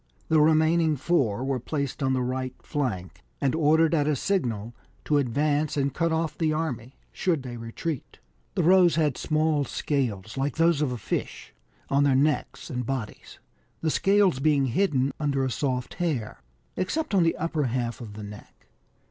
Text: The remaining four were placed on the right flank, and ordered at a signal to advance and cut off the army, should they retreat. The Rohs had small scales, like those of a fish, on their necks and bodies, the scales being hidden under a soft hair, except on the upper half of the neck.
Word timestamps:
The 0.29 0.41
remaining 0.41 0.95
four 0.97 1.43
were 1.43 1.59
placed 1.59 2.01
on 2.01 2.13
the 2.13 2.23
right 2.23 2.55
flank, 2.63 3.21
and 3.39 3.53
ordered 3.53 3.93
at 3.93 4.07
a 4.07 4.15
signal 4.15 4.73
to 5.05 5.19
advance 5.19 5.77
and 5.77 5.93
cut 5.93 6.11
off 6.11 6.35
the 6.35 6.51
army, 6.51 6.95
should 7.11 7.43
they 7.43 7.55
retreat. 7.55 8.17
The 8.55 8.63
Rohs 8.63 8.95
had 8.95 9.15
small 9.15 9.63
scales, 9.63 10.37
like 10.37 10.55
those 10.55 10.81
of 10.81 10.91
a 10.91 10.97
fish, 10.97 11.53
on 11.89 12.03
their 12.03 12.15
necks 12.15 12.71
and 12.71 12.83
bodies, 12.83 13.37
the 13.81 13.91
scales 13.91 14.39
being 14.39 14.65
hidden 14.65 15.13
under 15.19 15.45
a 15.45 15.51
soft 15.51 15.93
hair, 15.93 16.41
except 16.75 17.13
on 17.13 17.21
the 17.21 17.37
upper 17.37 17.65
half 17.65 18.01
of 18.01 18.13
the 18.13 18.23
neck. 18.23 18.69